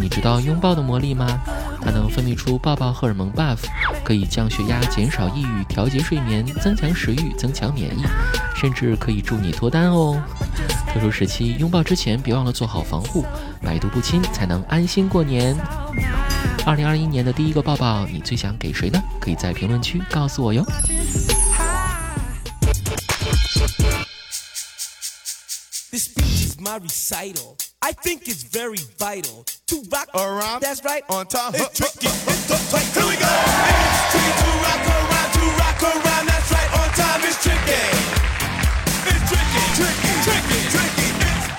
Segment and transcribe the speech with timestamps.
[0.00, 1.40] 你知道拥抱的魔力吗？
[1.80, 3.58] 它能分泌出抱抱荷尔蒙 buff，
[4.04, 8.02] 可以降血压、减少抑郁、调节睡眠、增强食欲、增强免疫，
[8.54, 10.20] 甚至可以助你脱单哦。
[10.92, 13.24] 特殊时期拥抱之前，别忘了做好防护，
[13.62, 15.56] 百毒不侵，才能安心过年。
[16.66, 19.00] 二零二一年的第一个抱抱，你最想给谁呢？
[19.20, 20.64] 可以在评论区告诉我哟。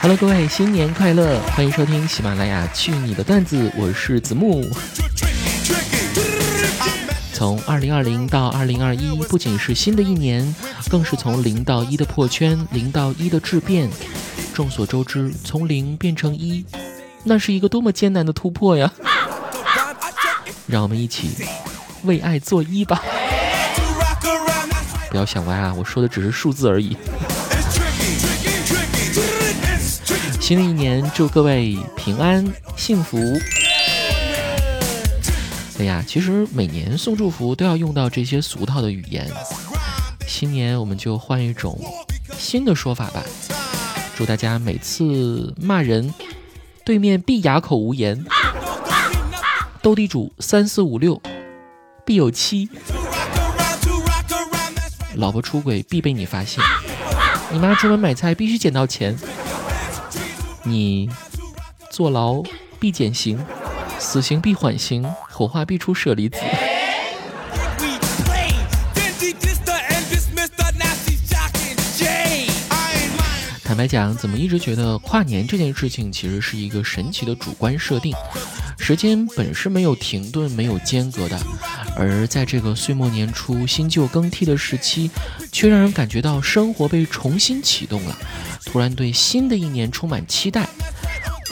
[0.00, 1.38] Hello，各位，新年快乐！
[1.54, 4.64] 欢迎收听喜马拉雅《去你的段子》，我是子木。
[7.32, 10.54] 从二零二零到二零二一，不仅是新的一年，
[10.88, 13.90] 更是从零到一的破圈，零到一的质变。
[14.56, 16.64] 众所周知，从零变成一，
[17.24, 18.90] 那是一个多么艰难的突破呀！
[20.66, 21.28] 让我们一起
[22.04, 23.02] 为爱做一吧！
[25.10, 26.96] 不要想歪啊，我说的只是数字而已。
[30.40, 32.42] 新的一年，祝各位平安
[32.78, 33.18] 幸福。
[35.78, 39.30] 哎呀，其实每年送祝福都要用到这些俗套的语言，
[40.26, 41.78] 新年我们就换一种
[42.38, 43.22] 新的说法吧。
[44.16, 46.14] 祝大家每次骂人，
[46.86, 48.24] 对面必哑口无言；
[49.82, 51.20] 斗地主三四五六
[52.06, 52.66] 必有七；
[55.16, 56.64] 老婆出轨必被你发现；
[57.52, 59.14] 你妈出门买菜必须捡到钱。
[60.62, 61.10] 你
[61.90, 62.42] 坐牢
[62.80, 63.38] 必减刑，
[63.98, 66.38] 死刑必缓刑，火化必出舍利子。
[73.76, 78.14] 坦白讲，怎么一直觉得跨年这件事情其实是一个神奇的主观设定？
[78.78, 81.38] 时间本是没有停顿、没有间隔的，
[81.94, 85.10] 而在这个岁末年初、新旧更替的时期，
[85.52, 88.16] 却让人感觉到生活被重新启动了。
[88.64, 90.66] 突然对新的一年充满期待，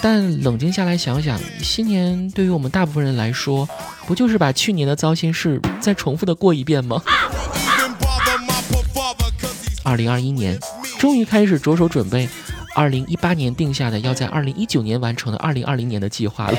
[0.01, 3.69] 但冷静下来想想，新年对于我们大部分人来说，
[4.07, 7.03] 不就是把去年的糟心事再重复的过一遍吗？
[9.85, 10.59] 二零二一年
[11.05, 12.27] 终于开始着手准备，
[12.75, 16.57] 二零一八年定下的要在二零一九年完成的二零二零年的计划了。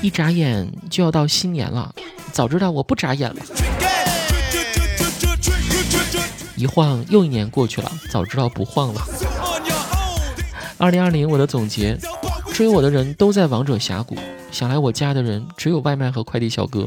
[0.00, 1.92] 一眨眼就要到新年了，
[2.30, 3.42] 早知道我不眨眼了。
[6.54, 9.00] 一晃又一年过去了，早知道不晃了。
[10.76, 11.98] 二零二零，我的总结：
[12.54, 14.16] 追我的人都在王者峡谷，
[14.52, 16.86] 想来我家的人只有外卖和快递小哥，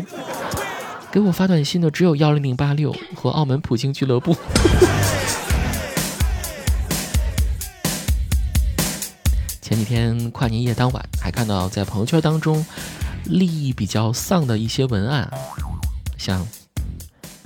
[1.12, 4.34] 给我发短信的只有幺零零八六和澳门普京俱乐部。
[9.62, 12.66] 前几天跨年夜当晚，还看到在朋友圈当中，
[13.26, 15.30] 利益比较丧的一些文案，
[16.18, 16.48] 像。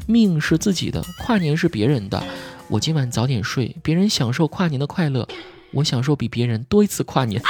[0.08, 2.24] 命是自己的，跨年是别人的。
[2.68, 5.28] 我今晚早点睡，别人享受跨年的快乐，
[5.72, 7.42] 我享受比别人多一次跨年。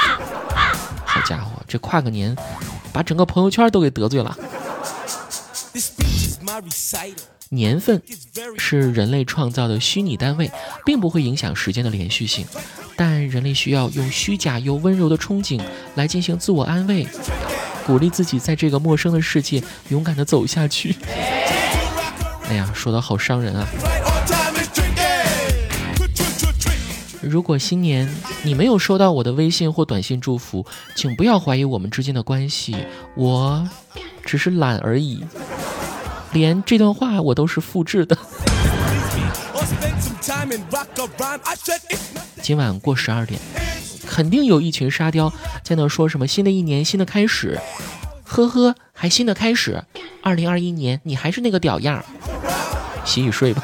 [1.04, 2.34] 好家伙，这跨个年，
[2.94, 4.34] 把整个朋友圈都给得罪了。
[7.48, 8.02] 年份
[8.58, 10.50] 是人类创造的虚拟单位，
[10.84, 12.44] 并不会影响时间的连续性，
[12.96, 15.60] 但人类需要用虚假又温柔的憧憬
[15.94, 17.06] 来进行自我安慰，
[17.86, 20.96] 鼓励自己在这个陌生的世界勇敢地走下去。
[22.48, 23.66] 哎呀，说的好伤人啊！
[27.22, 28.08] 如果新年
[28.44, 30.64] 你没有收到我的微信或短信祝福，
[30.94, 32.76] 请不要怀疑我们之间的关系，
[33.16, 33.68] 我
[34.24, 35.24] 只是懒而已。
[36.36, 38.14] 连这段话我都是复制的。
[42.42, 43.40] 今晚过十二点，
[44.06, 45.32] 肯定有一群沙雕
[45.64, 47.58] 在那说什么新的一年新的开始，
[48.22, 49.82] 呵呵，还新的开始？
[50.22, 52.04] 二零二一年你还是那个屌样。
[53.06, 53.62] 洗洗睡吧。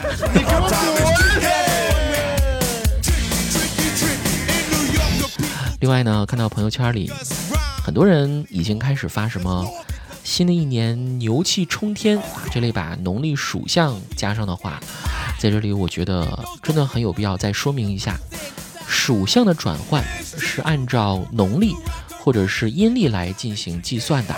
[5.80, 7.12] 另外呢，看到朋友圈里
[7.84, 9.66] 很多人已经开始发什么
[10.24, 14.80] “新的一年牛气冲天啊”这类把农历属相加上的话，
[15.38, 18.16] 在这里我觉得真的很有必要再说明一下，
[18.86, 21.74] 属相的转换是按照农历
[22.20, 24.34] 或者是阴历来进行计算的。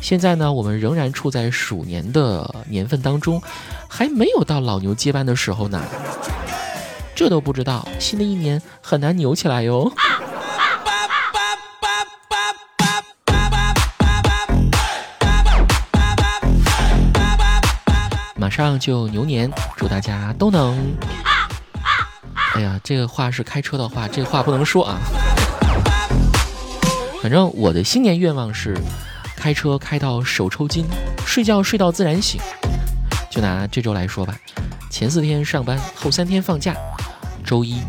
[0.00, 3.42] 现在呢，我们仍然处在鼠年的年份当中，
[3.88, 5.82] 还没有到老牛接班的时候呢。
[7.14, 9.90] 这都不知道，新的一年很难牛起来哟。
[18.56, 20.78] 上就牛年，祝大家都能……
[22.54, 24.98] 哎呀，这个话是开车的话，这个话不能说啊。
[27.20, 28.74] 反正我的新年愿望是，
[29.36, 30.86] 开车开到手抽筋，
[31.26, 32.40] 睡觉睡到自然醒。
[33.30, 34.34] 就拿这周来说吧，
[34.88, 36.74] 前四天上班，后三天放假。
[37.44, 37.82] 周一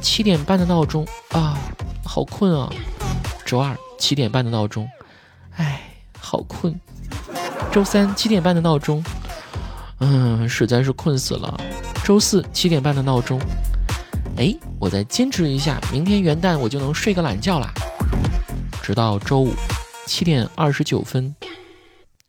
[0.00, 1.58] 七点半的闹钟啊，
[2.04, 2.70] 好困啊。
[3.44, 4.88] 周二七点半的闹钟，
[5.56, 5.80] 哎，
[6.20, 6.80] 好困。
[7.72, 9.02] 周三七点半的闹钟，
[10.00, 11.60] 嗯，实在是困死了。
[12.04, 13.40] 周四七点半的闹钟，
[14.36, 17.72] 哎，我再坚持一下，明天元旦我就能睡个懒觉啦。
[18.82, 19.52] 直到周五
[20.06, 21.34] 七点二十九分，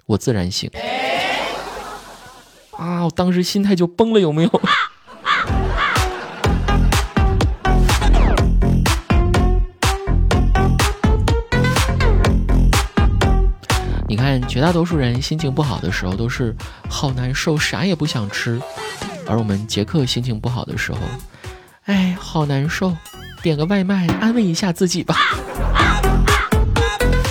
[0.06, 0.70] 我自然醒。
[2.72, 4.62] 啊，我当时心态就崩了，有没有？
[14.60, 16.54] 绝大多数人心情不好的时候都是
[16.90, 18.62] 好难受，啥也不想吃。
[19.26, 21.00] 而我们杰克心情不好的时候，
[21.86, 22.94] 哎，好难受，
[23.42, 25.16] 点个外卖安慰一下自己吧。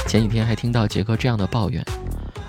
[0.06, 1.84] 前几天还听到杰克这样的抱怨，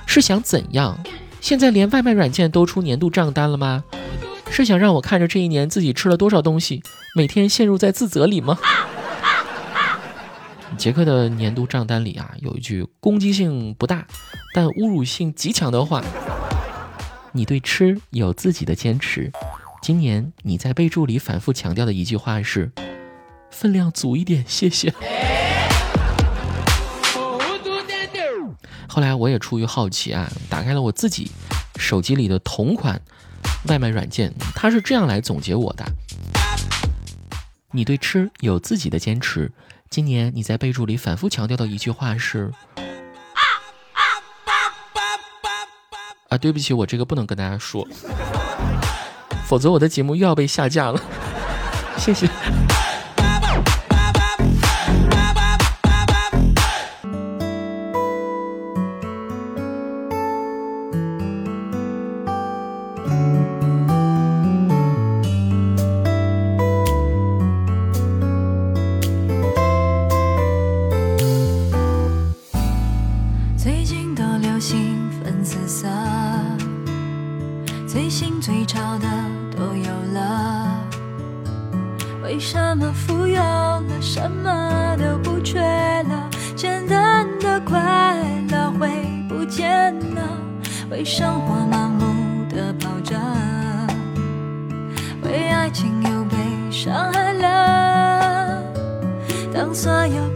[0.06, 0.98] 是想怎样？
[1.42, 3.84] 现在连外卖软件都出年度账单了吗？
[4.50, 6.82] 是想让我看着这一年自己吃了多少东西，
[7.14, 8.58] 每天陷入在自责里吗？
[10.80, 14.08] 杰克的年度账单里啊，有一句攻击性不大，
[14.54, 16.02] 但侮辱性极强的话：
[17.34, 19.30] 你对吃有自己的坚持。
[19.82, 22.72] 今年你在备注里反复强调的一句话是：
[23.52, 24.94] 分量足一点，谢谢。
[28.88, 31.30] 后来我也出于好奇啊，打开了我自己
[31.76, 33.02] 手机里的同款
[33.68, 35.84] 外卖软件，它是这样来总结我的：
[37.74, 39.52] 你对吃有自己的坚持。
[39.90, 42.52] 今年你在备注里反复强调的一句话是：
[46.30, 47.88] 啊，对不起，我这个不能跟大家说，
[49.48, 51.02] 否则我的节目又要被下架了。
[51.98, 52.30] 谢谢。
[89.50, 90.22] 见了？
[90.90, 93.16] 为生活盲目的跑着，
[95.24, 96.36] 为爱情又被
[96.72, 98.64] 伤害了。
[99.54, 100.28] 当所有